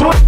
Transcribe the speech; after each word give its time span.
Wow. 0.00 0.24